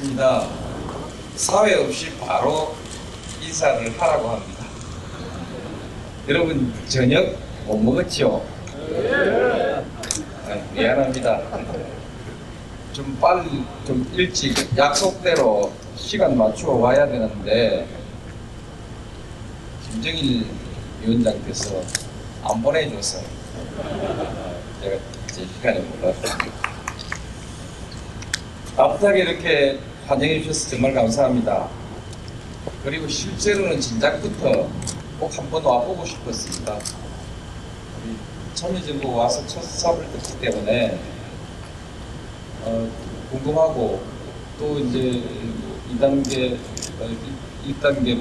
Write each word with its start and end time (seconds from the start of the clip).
있습니다. 0.00 0.48
사회 1.36 1.74
없이 1.74 2.10
바로 2.18 2.74
인사를 3.42 4.00
하라고 4.00 4.28
합니다. 4.30 4.64
여러분 6.28 6.72
저녁 6.88 7.36
못 7.66 7.76
먹었죠? 7.76 8.44
아, 10.46 10.54
미안합니다. 10.72 11.42
좀 12.92 13.16
빨리 13.20 13.64
좀 13.86 14.10
일찍 14.14 14.54
약속대로 14.76 15.72
시간 15.96 16.36
맞추어 16.36 16.74
와야 16.74 17.06
되는데 17.06 17.86
김정일 19.90 20.46
위원장께서 21.02 21.82
안 22.42 22.62
보내줘서 22.62 23.20
제가 24.82 24.96
제 25.26 25.46
시간에 25.46 25.80
몰랐어요. 25.80 26.70
갑자기 28.76 29.20
이렇게 29.20 29.78
환영해 30.10 30.42
주셔서 30.42 30.70
정말 30.70 30.92
감사합니다. 30.92 31.68
그리고 32.82 33.06
실제로는 33.06 33.80
진작부터 33.80 34.68
꼭 35.20 35.38
한번 35.38 35.64
와보고 35.64 36.04
싶었습니다. 36.04 36.74
우리 36.74 38.16
참여정부 38.52 39.14
와서 39.14 39.46
첫 39.46 39.62
수업을 39.62 40.04
듣기 40.10 40.40
때문에 40.40 40.98
어, 42.64 42.90
궁금하고 43.30 44.02
또 44.58 44.80
이제 44.80 45.22
2단계, 45.94 46.58
어, 46.98 47.08
1단계, 47.68 48.20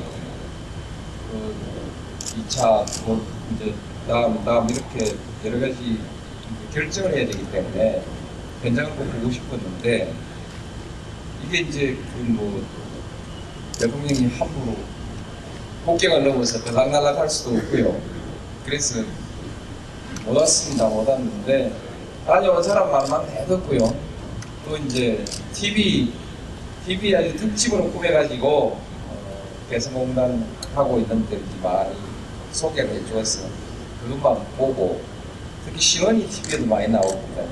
어, 1.34 1.52
2차, 2.38 3.04
뭐 3.08 3.26
이제 3.56 3.74
다음, 4.08 4.46
다음 4.46 4.70
이렇게 4.70 5.16
여러 5.44 5.60
가지 5.60 6.00
결정을 6.72 7.18
해야 7.18 7.26
되기 7.26 7.52
때문에 7.52 8.04
현장을 8.62 8.92
꼭 8.92 9.12
보고 9.12 9.32
싶었는데 9.32 10.29
이게 11.46 11.60
이제 11.60 11.98
그뭐 12.14 12.64
대통령이 13.80 14.28
함부로 14.38 14.76
폭격을 15.86 16.28
넘어서 16.28 16.64
들락날락 16.64 17.18
할 17.18 17.30
수도 17.30 17.58
없고요. 17.58 18.00
그래서 18.66 19.02
못 20.26 20.38
왔습니다. 20.38 20.88
못 20.88 21.08
왔는데 21.08 21.74
다녀온 22.26 22.62
사람 22.62 22.92
말만 22.92 23.30
해뒀고요. 23.30 23.96
또 24.66 24.78
이제 24.78 25.24
TV 25.54 26.14
TV 26.86 27.16
아주 27.16 27.36
특집으로 27.36 27.92
꾸며가지고 27.92 28.48
어, 28.48 29.56
개성공단 29.70 30.46
하고 30.76 31.00
있는 31.00 31.28
데 31.30 31.40
많이 31.64 31.96
소개를 32.52 32.90
해주어서 32.96 33.48
그것만 34.04 34.46
보고 34.58 35.02
특히 35.66 35.80
신원이 35.80 36.28
TV에도 36.28 36.66
많이 36.66 36.88
나옵니다. 36.88 37.44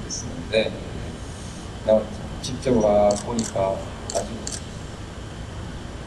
그랬었는데 0.00 0.72
나 1.86 2.02
직접 2.42 2.76
와 2.82 3.08
보니까 3.08 3.76
아주 4.14 4.26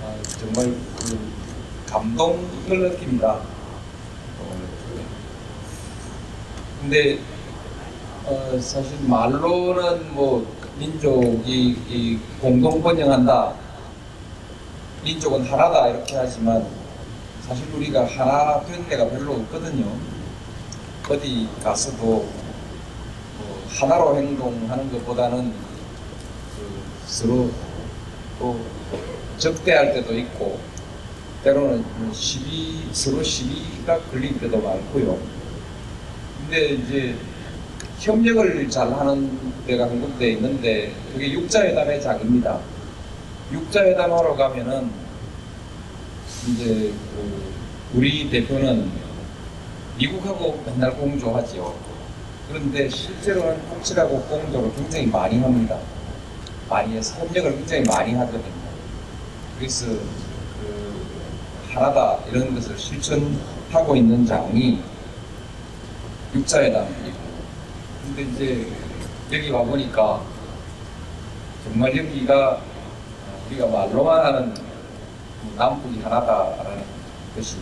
아, 0.03 0.15
정말 0.39 0.73
그 0.97 1.19
감동을 1.89 2.39
느낍니다. 2.67 3.33
어, 4.39 4.57
근데 6.81 7.19
어, 8.25 8.59
사실 8.61 8.97
말로는 9.01 10.13
뭐 10.13 10.55
민족이 10.77 11.77
이 11.89 12.19
공동 12.39 12.81
번영한다, 12.81 13.53
민족은 15.03 15.45
하나다 15.45 15.89
이렇게 15.89 16.15
하지만 16.15 16.65
사실 17.45 17.65
우리가 17.73 18.05
하나 18.05 18.61
된 18.61 18.87
데가 18.87 19.09
별로 19.09 19.33
없거든요. 19.33 19.85
어디 21.09 21.49
가서도 21.63 21.97
뭐 22.05 23.67
하나로 23.67 24.15
행동하는 24.15 24.91
것보다는 24.91 25.51
그 25.51 25.68
서로 27.09 27.49
또 28.37 28.59
적대할 29.39 29.93
때도 29.93 30.15
있고 30.19 30.59
때로는 31.43 31.83
시비 32.13 32.87
서로 32.91 33.23
시비가 33.23 33.99
걸릴 34.03 34.39
때도 34.39 34.61
많고요. 34.61 35.17
근데 36.37 36.69
이제 36.75 37.15
협력을 37.97 38.69
잘 38.69 38.93
하는 38.93 39.51
데가 39.65 39.85
한 39.85 39.99
군데 39.99 40.33
있는데 40.33 40.93
그게 41.11 41.31
육자회담의 41.31 42.01
장입니다. 42.01 42.59
육자회담 43.51 44.13
하러 44.13 44.35
가면은 44.35 44.91
이제 46.47 46.93
그 47.15 47.53
우리 47.95 48.29
대표는 48.29 48.91
미국하고 49.97 50.63
맨날 50.65 50.95
공조하죠. 50.95 51.75
그런데 52.47 52.87
실제로는 52.87 53.61
북측하고 53.69 54.21
공조를 54.21 54.75
굉장히 54.75 55.07
많이 55.07 55.39
합니다. 55.39 55.79
많이 56.69 56.95
해서 56.95 57.19
협력을 57.19 57.55
굉장히 57.55 57.83
많이 57.83 58.13
하거든요. 58.13 58.43
그래서 59.57 59.87
그 59.87 61.05
하나다 61.71 62.19
이런 62.29 62.53
것을 62.53 62.77
실천하고 62.77 63.95
있는 63.95 64.25
장이 64.25 64.81
육자회담이고 66.33 67.17
근데 68.05 68.21
이제 68.21 68.71
여기 69.31 69.49
와 69.49 69.63
보니까 69.63 70.21
정말 71.63 71.95
여기가 71.97 72.61
우리가 73.47 73.67
말로만 73.67 74.25
하는 74.25 74.53
남북이 75.57 76.01
하나다라는 76.01 76.83
것이 77.35 77.57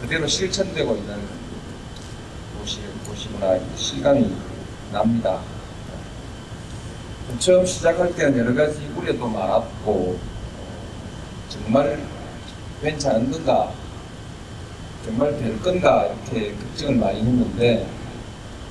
그대로 0.00 0.26
실천되고 0.26 0.96
있는 0.96 1.20
곳이, 2.58 2.80
곳이구나 3.06 3.58
실감이 3.76 4.30
납니다. 4.92 5.40
처음 7.38 7.66
시작할 7.66 8.14
때는 8.14 8.38
여러 8.38 8.54
가지 8.54 8.80
우려도 8.96 9.26
많았고 9.26 10.18
정말 11.48 11.98
괜찮은 12.82 13.30
건가 13.30 13.72
정말 15.04 15.36
될 15.38 15.60
건가 15.60 16.06
이렇게 16.06 16.52
걱정을 16.54 16.96
많이 16.96 17.18
했는데 17.18 17.86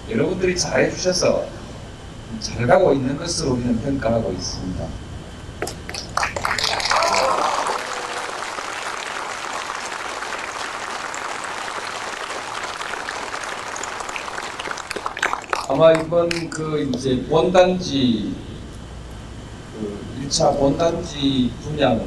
여러분들이 0.10 0.58
잘해 0.58 0.90
주셔서 0.92 1.46
잘 2.40 2.66
가고 2.66 2.94
있는 2.94 3.18
것으로 3.18 3.54
우리는 3.54 3.80
평가하고 3.82 4.32
있습니다. 4.32 4.86
아마 15.76 15.92
이번 15.92 16.30
그 16.50 16.90
이제 16.96 17.22
본단지 17.24 18.34
그 19.74 20.00
1차 20.22 20.58
본단지 20.58 21.52
분양 21.62 22.00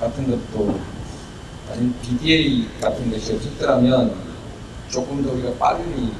같은 0.00 0.30
것도 0.30 0.80
아니면 1.70 1.94
BDA 2.00 2.66
같은 2.80 3.10
것이 3.10 3.34
없었더라면 3.34 4.14
조금 4.88 5.22
더 5.22 5.32
우리가 5.32 5.52
빨리 5.58 6.14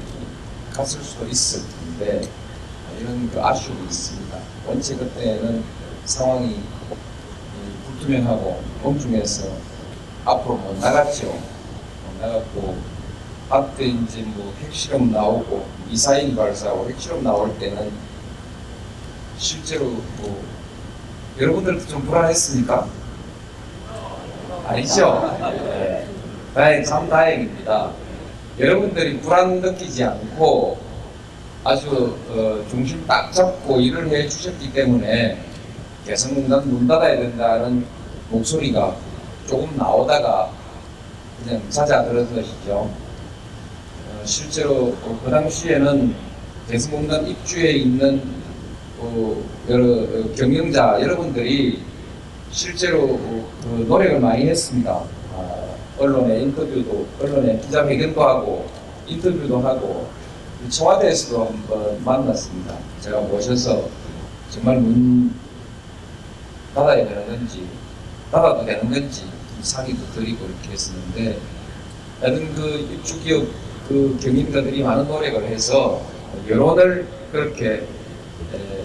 갔을 0.71 1.01
수도 1.01 1.25
있을 1.25 1.63
텐데 1.97 2.29
이런 2.99 3.31
그 3.31 3.43
아쉬움이 3.43 3.85
있습니다. 3.85 4.37
원체 4.67 4.95
그때는 4.95 5.63
상황이 6.05 6.61
불투명하고 7.87 8.61
공중에서 8.83 9.47
앞으로 10.23 10.57
못 10.57 10.77
나갔죠. 10.77 11.29
못 11.29 12.21
나갔고 12.21 12.77
앞에 13.49 13.85
이제 13.87 14.21
뭐 14.21 14.53
핵실험 14.61 15.11
나오고 15.11 15.82
미사일 15.93 16.35
발사하고 16.35 16.89
핵실험 16.89 17.23
나올 17.23 17.55
때는 17.59 17.91
실제로 19.37 19.85
뭐 20.17 20.43
여러분들도 21.39 21.85
좀 21.85 22.01
불안했습니까? 22.01 22.87
아니죠? 24.65 25.37
네. 25.39 26.07
다행, 26.55 26.83
참 26.83 27.07
다행입니다. 27.07 27.91
여러분들이 28.57 29.19
불안 29.19 29.61
느끼지 29.61 30.03
않고 30.03 30.79
아주 31.63 32.17
어, 32.29 32.65
중심 32.71 33.05
딱 33.05 33.31
잡고 33.31 33.79
일을 33.79 34.09
해 34.09 34.27
주셨기 34.27 34.73
때문에 34.73 35.37
개성공단 36.07 36.67
문 36.71 36.87
닫아야 36.87 37.17
된다는 37.17 37.85
목소리가 38.31 38.95
조금 39.47 39.77
나오다가 39.77 40.49
그냥 41.43 41.61
잦아들어서시죠. 41.69 43.02
어, 44.23 44.25
실제로 44.25 44.95
그 45.23 45.29
당시에는 45.29 46.15
개성공단 46.69 47.27
입주에 47.27 47.71
있는 47.71 48.23
어, 48.97 49.43
여러 49.69 49.83
어, 49.83 50.33
경영자 50.33 50.99
여러분들이 51.01 51.83
실제로 52.49 53.03
어, 53.03 53.51
그 53.61 53.85
노력을 53.87 54.19
많이 54.21 54.47
했습니다. 54.47 55.03
아, 55.35 55.75
언론에 55.99 56.41
인터뷰도 56.41 57.05
언론에 57.21 57.59
기자회견도 57.59 58.23
하고 58.23 58.69
인터뷰도 59.07 59.59
하고 59.59 60.07
청와대에서도 60.69 61.45
한번 61.45 62.03
만났습니다. 62.05 62.77
제가 63.01 63.19
모셔서 63.21 63.89
정말 64.49 64.77
문 64.77 65.33
닫아야 66.73 67.05
되는 67.07 67.27
건지 67.27 67.67
닫아도 68.31 68.65
되는 68.65 68.89
건지 68.89 69.25
상의도 69.61 70.13
드리고 70.13 70.45
이렇게 70.45 70.71
했었는데 70.71 71.39
하여튼 72.21 72.55
그 72.55 72.89
입주 72.93 73.21
기업 73.21 73.47
그 73.87 74.17
경영자들이 74.21 74.83
많은 74.83 75.07
노력을 75.07 75.43
해서 75.45 76.01
여론을 76.47 77.07
그렇게 77.31 77.85
에, 78.53 78.83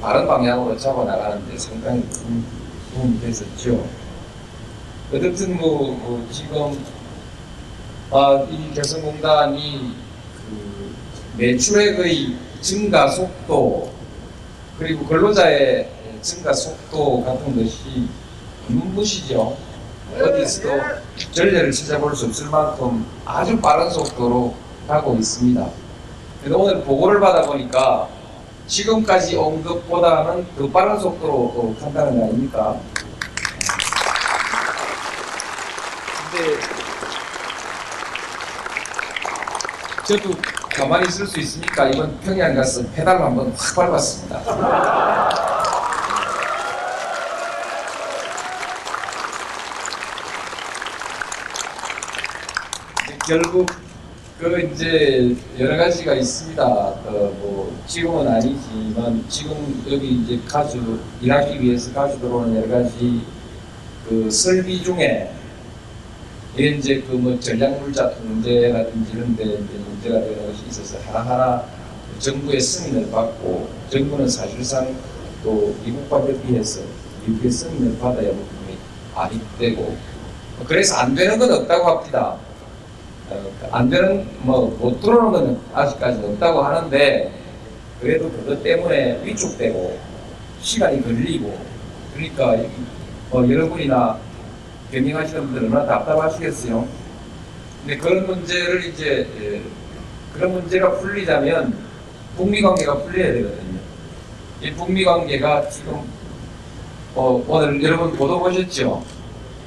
바른 0.00 0.26
방향으로 0.26 0.76
잡아 0.76 1.04
나가는데 1.04 1.56
상당히 1.58 2.02
큰 2.02 2.44
도움이 2.94 3.20
됐었죠. 3.20 3.86
어쨌든 5.12 5.56
뭐, 5.56 5.92
뭐 5.92 6.28
지금 6.30 6.84
아, 8.12 8.44
이 8.50 8.74
개성공단이 8.74 9.94
그 10.36 10.94
매출액의 11.36 12.36
증가 12.60 13.08
속도 13.08 13.92
그리고 14.78 15.04
근로자의 15.06 15.90
증가 16.22 16.52
속도 16.52 17.22
같은 17.22 17.56
것이 17.56 18.08
눈부시죠. 18.68 19.56
어디서도 20.18 20.80
전례를 21.32 21.72
찾아볼 21.72 22.14
수 22.16 22.26
없을 22.26 22.48
만큼 22.48 23.06
아주 23.24 23.58
빠른 23.60 23.90
속도로 23.90 24.54
가고 24.88 25.14
있습니다. 25.14 25.66
근데 26.42 26.56
오늘 26.56 26.82
보고를 26.82 27.20
받아보니까 27.20 28.08
지금까지 28.66 29.36
온 29.36 29.62
것보다는 29.62 30.46
더 30.56 30.68
빠른 30.70 30.98
속도로 30.98 31.52
또 31.54 31.76
간다는 31.80 32.18
거 32.18 32.24
아닙니까? 32.26 32.76
근데 36.30 36.60
저도 40.04 40.30
가만히 40.74 41.08
있을 41.08 41.26
수 41.26 41.38
있으니까 41.40 41.88
이번 41.88 42.18
평양 42.20 42.54
가서 42.54 42.82
페달 42.94 43.20
한번 43.20 43.52
확 43.56 43.76
밟았습니다. 43.76 45.19
결국 53.30 53.64
그 54.40 54.58
이제 54.60 55.36
여러 55.56 55.76
가지가 55.76 56.14
있습니다. 56.16 56.64
그뭐 56.64 57.80
지금은 57.86 58.26
아니지만 58.26 59.24
지금 59.28 59.84
여기 59.88 60.16
이제 60.16 60.40
가주 60.48 60.98
일하기 61.20 61.62
위해서 61.62 61.92
가주 61.92 62.18
들어오는 62.18 62.56
여러 62.56 62.68
가지 62.68 63.20
그 64.08 64.28
설비 64.28 64.82
중에 64.82 65.32
이제 66.58 67.02
그 67.02 67.12
뭐 67.12 67.38
전략물자 67.38 68.16
통제라든지 68.16 69.12
이런 69.12 69.36
데 69.36 69.44
이제 69.44 69.78
문제가 69.78 70.20
되는 70.22 70.48
것이 70.48 70.64
있어서 70.68 70.98
하나하나 71.06 71.66
정부의 72.18 72.60
승인을 72.60 73.12
받고 73.12 73.70
정부는 73.90 74.28
사실상 74.28 74.92
또 75.44 75.72
미국과 75.84 76.18
협의해서 76.22 76.80
미국의 77.24 77.48
승인을 77.48 77.96
받아야 78.00 78.30
부분이 78.30 78.76
아니 79.14 79.40
되고 79.56 79.96
그래서 80.66 80.96
안 80.96 81.14
되는 81.14 81.38
건 81.38 81.52
없다고 81.52 81.86
합니다. 81.86 82.49
어, 83.30 83.68
안 83.70 83.88
되는 83.88 84.26
뭐못 84.40 85.00
들어오는 85.00 85.32
건 85.32 85.60
아직까지 85.72 86.20
없다고 86.24 86.62
하는데 86.62 87.32
그래도 88.00 88.30
그것 88.30 88.62
때문에 88.62 89.20
위축되고 89.24 89.98
시간이 90.60 91.02
걸리고 91.02 91.56
그러니까 92.14 92.56
뭐 93.30 93.48
여러분이나 93.48 94.18
경영하시는 94.90 95.42
분들 95.44 95.62
얼마나 95.64 95.86
답답하시겠어요. 95.86 96.86
근데 97.80 97.96
그런 97.96 98.26
문제를 98.26 98.84
이제 98.86 99.28
예, 99.40 99.62
그런 100.34 100.52
문제가 100.52 100.98
풀리자면 100.98 101.74
북미 102.36 102.60
관계가 102.60 102.98
풀려야 102.98 103.32
되거든요. 103.32 103.80
이 104.62 104.70
북미 104.72 105.04
관계가 105.04 105.68
지금 105.68 106.02
어, 107.14 107.42
오늘 107.46 107.82
여러분 107.82 108.12
보도 108.16 108.38
보셨죠? 108.40 109.02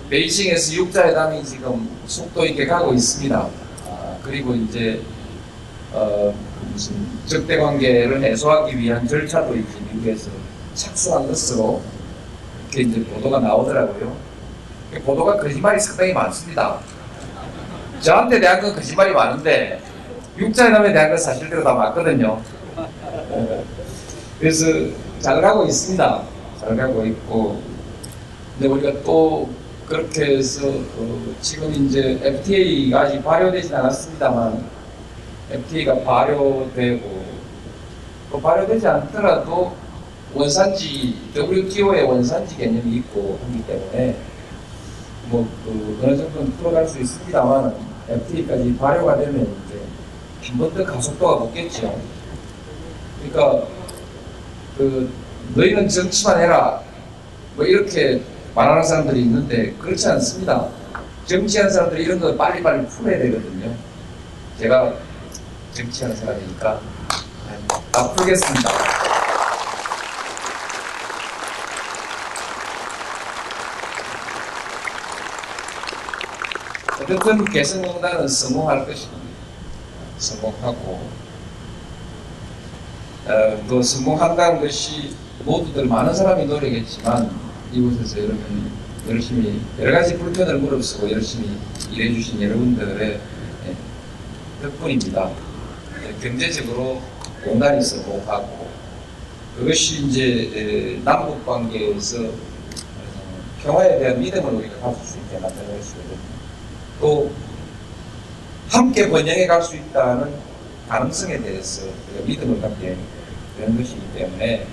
베이징에서 0.10 0.74
육자회담이 0.74 1.44
지금 1.44 1.90
속도 2.06 2.46
있게 2.46 2.66
가고 2.68 2.94
있습니다. 2.94 3.50
아, 3.90 4.18
그리고 4.24 4.54
이제 4.54 5.02
어, 5.92 6.34
그 6.60 6.66
무슨 6.72 6.96
적대 7.26 7.58
관계를 7.58 8.24
해소하기 8.24 8.78
위한 8.78 9.08
절차도 9.08 9.56
이제 9.56 9.68
미국에서 9.92 10.30
착수한 10.74 11.28
것으로 11.28 11.82
이렇게 12.70 12.90
이제 12.90 13.04
보도가 13.06 13.40
나오더라고요. 13.40 14.16
보도가 15.06 15.38
거짓말이 15.38 15.80
상당히 15.80 16.14
많습니다. 16.14 16.80
저한테 18.00 18.40
대한 18.40 18.62
건 18.62 18.76
거짓말이 18.76 19.14
많은데 19.14 19.82
육자회담에 20.38 20.92
대한 20.94 21.10
건 21.10 21.18
사실대로 21.18 21.64
다 21.64 21.74
맞거든요. 21.74 22.42
어, 22.76 23.64
그래서 24.40 24.66
잘 25.20 25.42
가고 25.42 25.66
있습니다. 25.66 26.24
잘 26.60 26.76
가고 26.76 27.06
있고 27.06 27.62
근데 28.58 28.68
우리가 28.68 29.04
또 29.04 29.50
그렇게 29.88 30.38
해서 30.38 30.68
어, 30.68 31.36
지금 31.42 31.74
이제 31.74 32.20
FTA가 32.22 33.02
아직 33.02 33.24
발효되진 33.24 33.76
않았습니다만 33.76 34.64
FTA가 35.52 36.04
발효되고 36.04 37.24
또 38.32 38.42
발효되지 38.42 38.88
않더라도 38.88 39.76
원산지 40.34 41.16
WTO의 41.36 42.04
원산지 42.04 42.58
개념이 42.58 42.96
있고 42.98 43.38
하기 43.44 43.66
때문에 43.68 44.16
뭐 45.30 45.48
그 45.66 46.00
어느 46.04 46.18
정도는 46.18 46.52
풀어갈 46.58 46.88
수 46.88 47.00
있습니다만 47.00 47.76
FTA까지 48.10 48.76
발효가 48.78 49.18
되면 49.18 49.42
이제 49.66 49.80
한 50.50 50.58
번 50.58 50.74
더 50.74 50.84
가속도가 50.84 51.40
붙겠죠. 51.46 51.98
그러니까 53.20 53.66
그 54.78 55.10
너희는 55.56 55.88
정치만 55.88 56.42
해라 56.42 56.82
뭐 57.56 57.66
이렇게 57.66 58.22
말하는 58.56 58.84
사람들이 58.84 59.22
있는데 59.22 59.74
그렇지 59.74 60.08
않습니다. 60.10 60.68
정치하는 61.26 61.72
사람들이 61.72 62.04
이런 62.04 62.20
거 62.20 62.36
빨리빨리 62.36 62.86
풀어야 62.88 63.18
되거든요. 63.18 63.74
제가 64.60 64.94
정치하는 65.74 66.16
사람이니까 66.16 66.80
다 67.92 68.12
풀겠습니다. 68.12 68.70
어쨌든 77.02 77.46
개성공단은 77.46 78.28
성공할 78.28 78.86
것입니다. 78.86 79.24
성공하고 80.20 81.02
어, 83.26 83.64
또 83.68 83.82
성공한다는 83.82 84.62
것이 84.62 85.16
모두들 85.44 85.86
많은 85.88 86.14
사람이 86.14 86.46
노력했지만 86.46 87.43
이곳에서 87.74 88.20
여러분 88.20 88.72
열심히 89.10 89.60
여러 89.80 89.92
가지 89.98 90.18
불편을 90.18 90.60
무릅쓰고 90.60 91.10
열심히 91.12 91.50
일해주신 91.92 92.42
여러분들의 92.42 93.20
예, 93.68 93.76
덕분입니다. 94.62 95.32
예, 96.04 96.14
경제적으로 96.22 97.02
공단이 97.44 97.82
성공하고 97.84 98.68
그것이 99.58 100.06
이제 100.06 100.52
에, 100.56 101.04
남북 101.04 101.46
관계에서 101.46 102.24
어, 102.24 102.34
평화에 103.64 104.00
대한 104.00 104.20
믿음을 104.20 104.54
우리가 104.54 104.78
가질 104.78 105.04
수 105.06 105.18
있게 105.18 105.40
만드는 105.40 105.78
것이거든요. 105.78 106.18
또 107.00 107.32
함께 108.70 109.10
번영해 109.10 109.48
갈 109.48 109.62
수 109.62 109.76
있다는 109.76 110.32
가능성에 110.88 111.42
대해서 111.42 111.88
믿음을 112.26 112.62
갖게 112.62 112.96
되는 113.58 113.78
것이기 113.78 114.02
때문에 114.16 114.68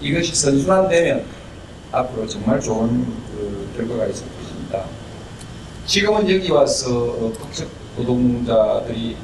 이것이 0.00 0.34
선순환되면 0.34 1.35
앞으로 1.92 2.26
정말 2.26 2.60
좋은 2.60 3.04
그 3.32 3.68
결과가 3.76 4.06
있을 4.06 4.26
것입니다. 4.38 4.84
지금은 5.86 6.28
여기 6.30 6.50
와서 6.50 6.90
어, 7.10 7.32
북측 7.38 7.68
노동자들이 7.96 9.16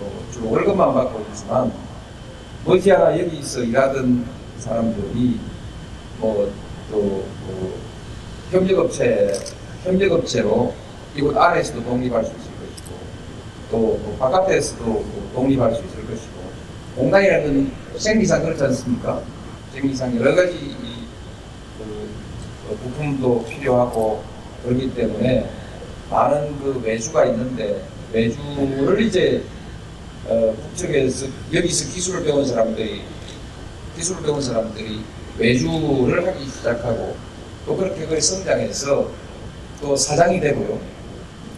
어, 0.00 0.24
주로 0.32 0.50
월급만 0.50 0.94
받고 0.94 1.24
있지만 1.30 1.72
머지않아 2.64 3.18
여기서 3.18 3.62
일하던 3.64 4.26
사람들이 4.58 5.38
뭐또 6.18 6.52
뭐 6.90 7.78
협력업체 8.50 9.32
협력업체로 9.84 10.74
이곳 11.14 11.36
안에서도 11.36 11.84
독립할 11.84 12.24
수 12.24 12.30
있을 12.32 12.42
것이고 12.42 12.96
또 13.70 13.76
뭐 13.78 14.16
바깥에서도 14.18 15.04
독립할 15.34 15.74
수 15.74 15.82
있을 15.84 16.06
것이고 16.06 16.38
공단이라는 16.96 17.54
건 17.54 17.72
생리상 17.98 18.42
그렇지 18.42 18.64
않습니까? 18.64 19.22
생리상 19.72 20.16
여러 20.18 20.34
가지 20.34 20.74
부품도 22.76 23.44
필요하고 23.46 24.22
그렇기 24.64 24.94
때문에 24.94 25.48
많은 26.10 26.58
그 26.58 26.80
외주가 26.84 27.24
있는데 27.26 27.82
외주를 28.12 29.00
이제 29.00 29.42
어, 30.26 30.54
북측에서 30.62 31.26
여기서 31.52 31.92
기술을 31.92 32.24
배운 32.24 32.44
사람들이 32.44 33.02
기술을 33.96 34.22
배운 34.22 34.40
사람들이 34.40 35.00
외주를 35.38 36.26
하기 36.26 36.48
시작하고 36.48 37.16
또 37.66 37.76
그렇게 37.76 38.06
그 38.06 38.20
성장해서 38.20 39.10
또 39.80 39.96
사장이 39.96 40.40
되고요. 40.40 40.80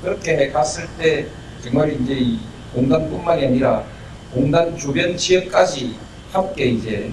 그렇게 0.03 0.51
갔을 0.51 0.85
때 0.99 1.27
정말 1.63 1.93
이제 1.93 2.15
이 2.15 2.39
공단뿐만이 2.75 3.47
아니라 3.47 3.85
공단 4.33 4.77
주변 4.77 5.17
지역까지 5.17 5.97
함께 6.33 6.67
이제 6.67 7.13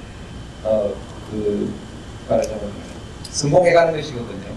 어 0.64 1.08
그 1.30 1.74
말하자면 2.30 2.87
성공해가는 3.38 3.96
것이거든요. 3.96 4.48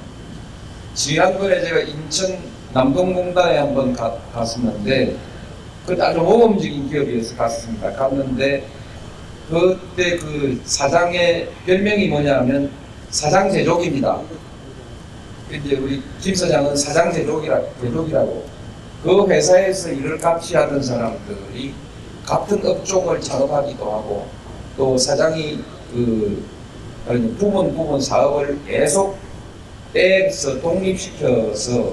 지난번에 0.95 1.61
제가 1.63 1.81
인천 1.81 2.39
남동공단에 2.73 3.59
한번 3.59 3.93
가- 3.93 4.17
갔었는데 4.33 5.17
그 5.87 5.97
아주 6.03 6.19
모범적인 6.21 6.89
기업이어서 6.89 7.37
갔습니다. 7.37 7.93
갔는데 7.93 8.67
그때 9.51 10.17
그 10.17 10.61
사장의 10.65 11.49
별명이 11.67 12.09
뭐냐면 12.09 12.71
사장 13.11 13.51
제족입니다. 13.51 14.21
이제 15.53 15.77
우리 15.77 16.03
김 16.21 16.35
사장은 16.35 16.75
사장 16.77 17.13
제족이라, 17.13 17.61
제족이라고 17.83 18.47
그 19.03 19.27
회사에서 19.29 19.91
일을 19.91 20.19
같이 20.19 20.57
하던 20.57 20.81
사람들이 20.83 21.75
같은 22.25 22.65
업종을 22.65 23.21
창업하기도 23.21 23.85
하고 23.85 24.27
또 24.77 24.97
사장이 24.97 25.59
그 25.93 26.45
아니, 27.11 27.35
부분 27.35 27.75
부분 27.75 28.00
사업을 28.00 28.61
계속 28.64 29.19
떼서 29.93 30.61
독립시켜서 30.61 31.93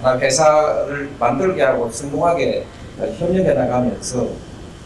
하나 0.00 0.18
회사를 0.18 1.10
만들게 1.18 1.62
하고 1.62 1.90
성공하게 1.90 2.64
협력해 3.18 3.52
나가면서 3.52 4.26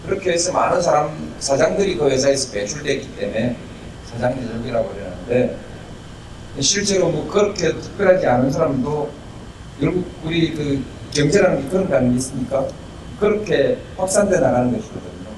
그렇게 0.05 0.33
해서 0.33 0.53
많은 0.53 0.83
사람 0.83 1.33
사장들이 1.39 1.95
그 1.95 2.11
회사에서 2.11 2.53
배출됐기 2.53 3.15
때문에 3.15 3.57
사장 4.11 4.35
제적이라고 4.35 4.89
그러는데 4.89 5.57
실제로 6.59 7.09
뭐 7.09 7.31
그렇게 7.31 7.69
특별하지 7.73 8.27
않은 8.27 8.51
사람도 8.51 9.11
결국 9.79 10.05
우리 10.25 10.53
그 10.55 10.83
경제라는 11.13 11.63
게 11.63 11.69
그런 11.69 11.89
거 11.89 11.97
아니겠습니까? 11.99 12.67
그렇게 13.21 13.79
확산돼 13.97 14.41
나가는 14.41 14.73
것이거든요. 14.73 15.29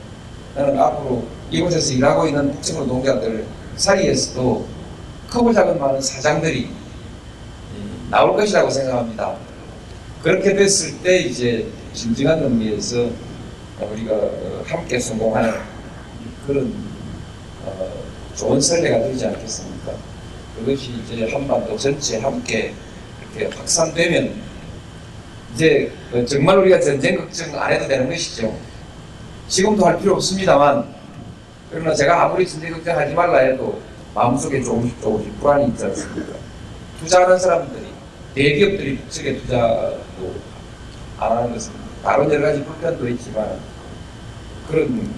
나는 0.54 0.80
앞으로 0.80 1.24
이곳에서 1.50 1.92
일하고 1.92 2.26
있는 2.26 2.52
북측 2.52 2.78
노동자들 2.78 3.44
사이에서도 3.76 4.66
크고 5.28 5.52
작은 5.52 5.78
많은 5.78 6.00
사장들이 6.00 6.60
이, 6.62 6.70
나올 8.10 8.36
것이라고 8.36 8.70
생각합니다. 8.70 9.36
그렇게 10.22 10.54
됐을 10.54 10.98
때 11.02 11.18
이제 11.18 11.66
진정한 11.92 12.42
의미에서 12.42 13.10
우리가 13.80 14.14
어, 14.14 14.62
함께 14.66 14.98
성공하는 14.98 15.54
그런 16.46 16.72
어, 17.64 17.92
좋은 18.34 18.60
선례가 18.60 18.98
되지 19.00 19.26
않겠습니까? 19.26 19.92
그것이 20.56 20.92
이제 21.04 21.30
한반도 21.30 21.76
전체 21.76 22.18
함께 22.18 22.72
이렇게 23.34 23.54
확산되면 23.54 24.34
이제 25.54 25.92
그 26.10 26.24
정말 26.24 26.58
우리가 26.58 26.80
전쟁 26.80 27.16
걱정 27.16 27.54
안 27.60 27.72
해도 27.72 27.86
되는 27.86 28.08
것이죠. 28.08 28.56
지금도 29.48 29.84
할 29.84 29.98
필요 29.98 30.14
없습니다만 30.14 30.95
그러나 31.70 31.94
제가 31.94 32.24
아무리 32.24 32.46
전쟁 32.46 32.72
걱정하지 32.72 33.14
말라 33.14 33.38
해도 33.38 33.80
마음속에 34.14 34.62
조금씩 34.62 35.00
조금씩 35.00 35.40
불안이 35.40 35.68
있지 35.68 35.84
않습니까? 35.84 36.34
투자하는 37.00 37.38
사람들이 37.38 37.86
대기업들이 38.34 38.98
북측에 38.98 39.38
투자도 39.38 40.34
안 41.18 41.32
하는 41.32 41.52
것은 41.52 41.72
다른 42.02 42.32
여러 42.32 42.46
가지 42.46 42.64
불편도 42.64 43.08
있지만 43.08 43.58
그런 44.68 45.08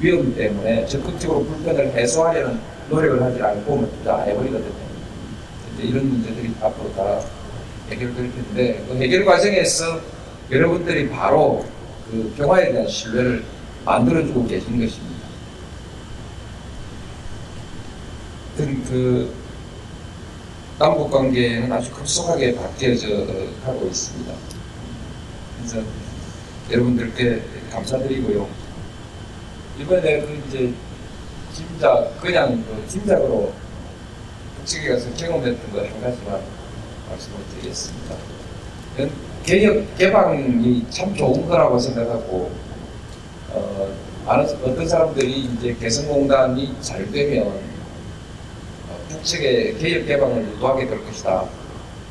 위험 0.00 0.34
때문에 0.34 0.86
적극적으로 0.86 1.44
불편을 1.44 1.92
해소하려는 1.92 2.58
노력을 2.88 3.22
하지 3.22 3.42
않고 3.42 3.76
뭐 3.76 3.90
투자 3.98 4.16
안 4.16 4.28
해버리거든요. 4.28 4.90
이런 5.78 6.08
문제들이 6.08 6.52
앞으로 6.60 6.92
다 6.94 7.20
해결될 7.90 8.32
텐데 8.32 8.84
그 8.88 8.96
해결 8.96 9.24
과정에서 9.24 10.00
여러분들이 10.50 11.08
바로 11.08 11.64
그 12.10 12.34
평화에 12.36 12.72
대한 12.72 12.88
신뢰를 12.88 13.44
만들어주고 13.84 14.46
계신 14.46 14.80
것입니다. 14.80 15.19
하여튼 18.60 18.84
그 18.84 19.32
남북 20.78 21.10
관계는 21.10 21.72
아주 21.72 21.90
급속하게 21.92 22.54
바뀌어져 22.54 23.08
가고 23.64 23.86
있습니다. 23.86 24.32
그래서 25.58 25.82
여러분들께 26.70 27.42
감사드리고요. 27.72 28.48
이번에 29.80 30.20
그 30.20 30.42
이제 30.48 30.72
짐작 31.54 32.20
그냥 32.20 32.62
그 32.64 32.86
짐작으로 32.88 33.52
북측에 34.58 34.90
가서 34.90 35.10
경험했던 35.14 35.72
거 35.72 35.78
한 35.80 36.00
가지만 36.02 36.40
말씀을 37.08 37.38
드리겠습니다. 37.52 38.14
개혁 39.44 39.96
개방이 39.96 40.84
참 40.90 41.14
좋은 41.14 41.46
거라고 41.48 41.78
생각하고 41.78 42.50
어, 43.52 43.94
많은 44.26 44.44
어떤 44.62 44.86
사람들이 44.86 45.44
이제 45.44 45.74
개성공단이 45.80 46.76
잘 46.82 47.10
되면 47.10 47.46
어, 47.46 47.60
북측의 49.10 49.78
개혁 49.78 50.06
개방을 50.06 50.42
유도하게 50.54 50.86
될 50.86 51.04
것이다. 51.04 51.44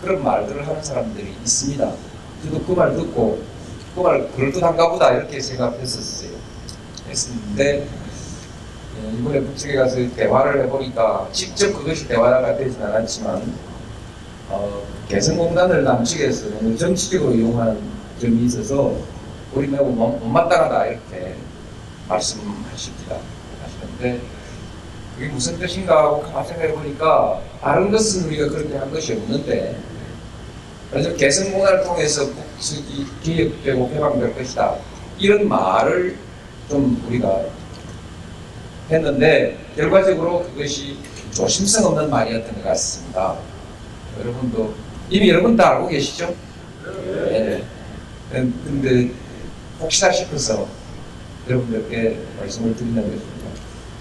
그런 0.02 0.24
말들을 0.24 0.68
하는 0.68 0.84
사람들이 0.84 1.34
있습니다. 1.44 1.92
저도 2.44 2.64
그 2.66 2.74
말 2.74 2.96
듣고 2.96 3.42
그 3.96 4.02
말 4.02 4.30
그럴듯한가 4.32 4.90
보다 4.92 5.12
이렇게 5.14 5.40
생각했었어요. 5.40 6.32
했었는데 7.10 7.88
어, 9.02 9.14
이번에 9.20 9.42
북측에 9.42 9.76
가서 9.76 9.98
대화를 10.16 10.64
해보니까 10.66 11.28
직접 11.32 11.72
그것이 11.74 12.08
대화가 12.08 12.56
되진 12.58 12.82
않았지만 12.84 13.54
어, 14.50 14.84
개성공단을 15.08 15.84
남측에서 15.84 16.50
너무 16.52 16.78
정치적으로 16.78 17.34
이용하는 17.34 17.80
점이 18.22 18.46
있어서 18.46 18.96
우리 19.54 19.68
매우 19.68 19.86
못- 19.86 20.20
못마땅하다 20.20 20.86
이렇게 20.88 21.36
말씀하십니다. 22.08 23.18
하시는데 23.64 24.22
그게 25.20 25.34
무슨 25.34 25.60
뜻인가 25.60 25.98
하고 25.98 26.22
가만 26.22 26.46
생각해 26.46 26.72
보니까 26.72 27.42
다른 27.62 27.92
것은 27.92 28.28
우리가 28.28 28.48
그렇게 28.48 28.78
한 28.78 28.90
것이 28.90 29.12
없는데 29.12 29.78
그래서 30.90 31.14
개성공단을 31.14 31.84
통해서 31.84 32.26
북측이 32.26 33.06
기획되고 33.22 33.90
개방될 33.90 34.34
것이다 34.34 34.78
이런 35.18 35.50
말을 35.50 36.18
좀 36.70 37.04
우리가 37.06 37.42
했는데 38.90 39.60
결과적으로 39.76 40.44
그것이 40.44 40.98
조심성 41.32 41.88
없는 41.88 42.10
말이었던 42.10 42.56
것 42.56 42.64
같습니다. 42.64 43.38
여러분도 44.20 44.74
이미 45.10 45.30
여러분 45.30 45.58
다 45.58 45.76
알고 45.76 45.90
계시죠? 45.90 46.34
네. 47.30 47.62
근데 48.32 49.12
혹시나 49.82 50.12
싶어서 50.12 50.66
여러분들께 51.48 52.20
말씀을 52.40 52.74
드리는 52.76 52.96
것입니다. 52.96 53.39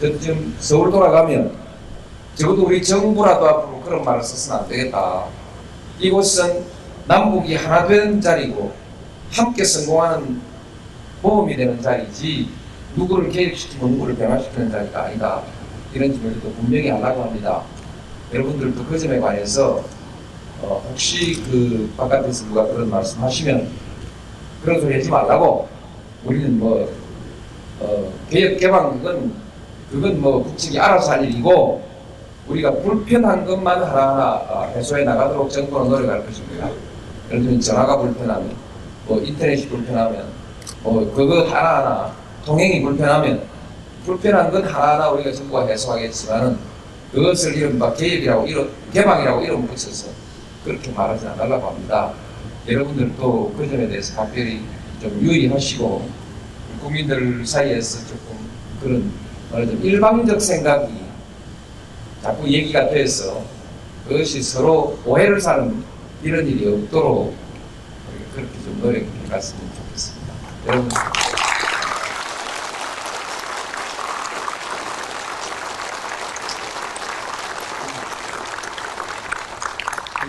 저도 0.00 0.20
지금 0.20 0.54
서울 0.60 0.92
돌아가면 0.92 1.56
적어도 2.36 2.66
우리 2.66 2.80
정부라도 2.80 3.48
앞으로 3.48 3.80
그런 3.80 4.04
말을 4.04 4.22
써서는 4.22 4.62
안 4.62 4.68
되겠다. 4.68 5.24
이곳은 5.98 6.64
남북이 7.08 7.56
하나 7.56 7.84
되는 7.88 8.20
자리고 8.20 8.72
함께 9.32 9.64
성공하는 9.64 10.40
모험이 11.20 11.56
되는 11.56 11.82
자리지 11.82 12.48
누구를 12.94 13.28
개혁시키고 13.30 13.88
누구를 13.88 14.14
변화시키는 14.14 14.70
자리가 14.70 15.04
아니다. 15.06 15.42
이런 15.92 16.12
점을 16.12 16.40
또 16.42 16.52
분명히 16.52 16.90
하려고 16.90 17.24
합니다. 17.24 17.62
여러분들도 18.32 18.84
그 18.84 18.96
점에 18.96 19.18
관해서 19.18 19.84
어, 20.62 20.84
혹시 20.88 21.42
그 21.42 21.92
바깥에서 21.96 22.46
누가 22.46 22.66
그런 22.66 22.88
말씀 22.88 23.20
하시면 23.20 23.68
그런 24.62 24.80
소리 24.80 24.94
하지 24.94 25.10
말라고 25.10 25.68
우리는 26.24 26.56
뭐 26.56 26.88
어, 27.80 28.12
개혁 28.30 28.58
개방 28.60 28.98
그건 28.98 29.47
그건 29.90 30.20
뭐 30.20 30.42
북측이 30.42 30.78
알아서 30.78 31.12
할 31.12 31.24
일이고 31.24 31.82
우리가 32.46 32.70
불편한 32.72 33.44
것만 33.44 33.82
하나하나 33.82 34.34
어, 34.48 34.72
해소해 34.74 35.04
나가도록 35.04 35.50
정부는 35.50 35.90
노력할 35.90 36.26
것입니다. 36.26 36.68
예를 37.30 37.42
들면 37.42 37.60
전화가 37.60 37.98
불편하면 37.98 38.54
뭐 39.06 39.20
인터넷이 39.20 39.68
불편하면 39.68 40.26
뭐 40.82 41.12
그거 41.14 41.42
하나하나 41.44 42.12
통행이 42.44 42.82
불편하면 42.82 43.42
불편한 44.04 44.50
건 44.50 44.64
하나하나 44.64 45.10
우리가 45.10 45.32
정부가 45.32 45.66
해소하겠지만은 45.66 46.56
그것을 47.12 47.56
이른바 47.56 47.92
개혁이라고 47.94 48.46
이름 48.46 48.70
개방이라고 48.92 49.42
이름 49.42 49.66
붙여서 49.66 50.10
그렇게 50.64 50.90
말하지 50.90 51.26
않으려고 51.26 51.68
합니다. 51.68 52.12
여러분들도 52.66 53.54
그 53.56 53.68
점에 53.68 53.88
대해서 53.88 54.16
각별히 54.16 54.60
좀 55.00 55.18
유의하시고 55.20 56.08
국민들 56.82 57.46
사이에서 57.46 58.06
조금 58.06 58.36
그런 58.82 59.10
말하자면 59.50 59.82
일방적 59.82 60.40
생각이 60.40 60.92
자꾸 62.22 62.48
얘기가 62.48 62.88
돼서 62.90 63.44
그것이 64.06 64.42
서로 64.42 64.98
오해를 65.04 65.40
사는 65.40 65.82
이런 66.22 66.46
일이 66.46 66.66
없도록 66.66 67.34
그렇게 68.34 68.52
좀 68.62 68.80
노력해 68.80 69.06
갔으면 69.28 69.62
좋겠습니다. 69.74 70.34
여러분. 70.66 70.90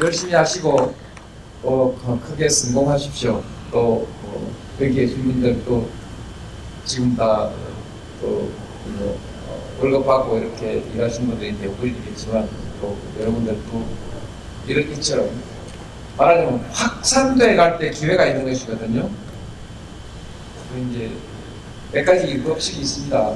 열심히 0.01 0.33
하시고 0.33 0.95
또 1.61 1.97
크게 2.25 2.47
성공하십시오. 2.47 3.43
또 3.69 4.07
어, 4.23 4.51
여기에 4.79 5.07
주민들도 5.07 5.89
지금 6.85 7.15
다또 7.17 7.51
어, 8.23 8.68
월급 9.81 10.05
받고 10.05 10.37
이렇게 10.37 10.83
일하시는 10.93 11.29
분들이 11.29 11.57
대부분 11.57 11.89
이겠지만 11.89 12.49
또 12.81 12.97
여러분들도 13.19 13.85
이런 14.67 14.91
이처럼 14.91 15.29
말하자면 16.17 16.59
확산돼 16.71 17.55
갈 17.55 17.77
때 17.79 17.89
기회가 17.91 18.25
있는 18.25 18.43
것이거든요. 18.45 19.09
그 20.69 20.87
이제 20.89 21.11
몇 21.93 22.05
가지 22.05 22.43
법칙이 22.43 22.81
있습니다. 22.81 23.35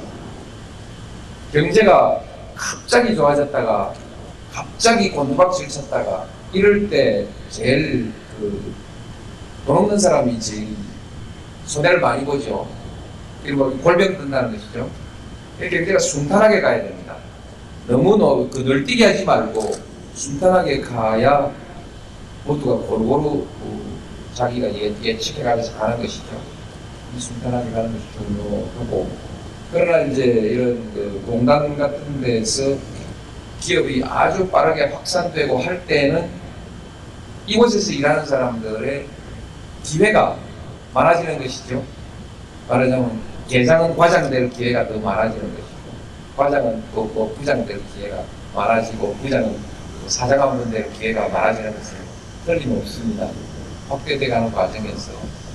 경제가 1.52 2.20
갑자기 2.54 3.14
좋아졌다가 3.16 3.94
갑자기 4.52 5.10
곤두박질 5.10 5.68
쳤다가 5.68 6.26
이럴 6.52 6.88
때 6.90 7.26
제일 7.48 8.12
그돈 8.38 9.76
없는 9.76 9.98
사람이 9.98 10.38
제일 10.38 10.76
손해를 11.66 12.00
많이 12.00 12.24
보죠. 12.24 12.68
그리고 13.42 13.70
골병 13.78 14.18
든다는 14.18 14.52
것이죠. 14.52 14.88
경제가 15.58 15.98
순탄하게 15.98 16.60
가야 16.60 16.82
됩니다. 16.82 17.16
너무 17.86 18.16
너, 18.16 18.48
그 18.50 18.60
널뛰기 18.60 19.02
하지 19.02 19.24
말고 19.24 19.72
순탄하게 20.14 20.80
가야 20.80 21.52
모두가 22.44 22.86
고루고루 22.86 23.46
그 23.60 23.84
자기가 24.34 24.68
예, 24.74 24.94
예측해가면서 25.02 25.78
가는 25.78 25.98
것이죠. 25.98 26.24
이 27.16 27.20
순탄하게 27.20 27.70
가는 27.70 27.92
것이 27.92 28.04
중요하고 28.18 29.10
그러나 29.72 30.04
이제 30.04 30.24
이런 30.24 30.92
그 30.94 31.22
공단 31.26 31.76
같은 31.76 32.20
데서 32.20 32.76
기업이 33.60 34.02
아주 34.04 34.46
빠르게 34.48 34.84
확산되고 34.84 35.58
할 35.58 35.86
때는 35.86 36.28
이곳에서 37.46 37.92
일하는 37.92 38.24
사람들의 38.24 39.06
기회가 39.82 40.36
많아지는 40.92 41.38
것이죠. 41.38 41.82
말하자면 42.68 43.33
계장은 43.48 43.96
과장될 43.96 44.50
기회가 44.50 44.88
더 44.88 44.98
많아지는 44.98 45.50
것이고 45.50 45.74
과장은 46.36 46.82
또, 46.94 47.10
또 47.14 47.34
부장될 47.34 47.80
기회가 47.94 48.22
많아지고 48.54 49.14
부장은 49.22 49.52
또 50.02 50.08
사장하면 50.08 50.70
될 50.70 50.90
기회가 50.92 51.28
많아지는 51.28 51.74
것은 51.76 51.96
틀림없습니다. 52.46 53.28
확대돼가는 53.88 54.52
과정에서 54.52 55.12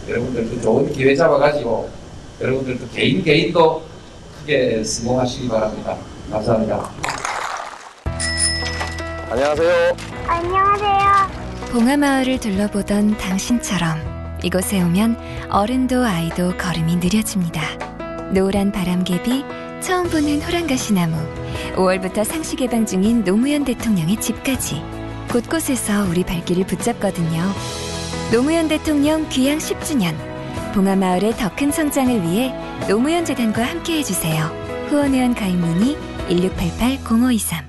여러분들도 0.08 0.62
좋은 0.62 0.92
기회 0.92 1.16
잡아가지고 1.16 1.90
여러분들도 2.42 2.88
개인 2.94 3.24
개인도 3.24 3.84
크게 4.40 4.84
성공하시기 4.84 5.48
바랍니다. 5.50 5.98
감사합니다. 6.32 6.90
안녕하세요. 9.30 9.96
안녕하세요. 10.28 11.70
봉하마을을 11.72 12.40
둘러보던 12.40 13.18
당신처럼 13.18 14.19
이곳에 14.44 14.82
오면 14.82 15.50
어른도 15.50 16.04
아이도 16.04 16.56
걸음이 16.58 16.96
느려집니다. 16.98 17.62
노란 18.32 18.72
바람개비, 18.72 19.44
처음 19.82 20.10
보는 20.10 20.42
호랑가시나무, 20.42 21.16
5월부터 21.76 22.24
상시 22.24 22.56
개방 22.56 22.86
중인 22.86 23.24
노무현 23.24 23.66
대통령의 23.66 24.18
집까지 24.18 24.82
곳곳에서 25.32 26.06
우리 26.10 26.24
발길을 26.24 26.66
붙잡거든요. 26.66 27.42
노무현 28.32 28.68
대통령 28.68 29.28
귀향 29.30 29.58
10주년, 29.58 30.16
봉하마을의 30.74 31.34
더 31.34 31.50
큰 31.56 31.72
성장을 31.72 32.24
위해 32.24 32.54
노무현 32.88 33.26
재단과 33.26 33.64
함께 33.64 33.98
해 33.98 34.04
주세요. 34.04 34.46
후원회원 34.90 35.36
가입 35.36 35.56
문의 35.56 35.98
1688-0523 36.30 37.69